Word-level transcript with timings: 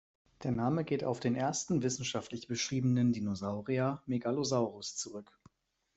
Der 0.41 0.49
Name 0.51 0.83
geht 0.83 1.03
auf 1.03 1.19
den 1.19 1.35
ersten 1.35 1.83
wissenschaftlich 1.83 2.47
beschriebenen 2.47 3.13
Dinosaurier 3.13 4.01
"Megalosaurus" 4.07 4.95
zurück. 4.97 5.37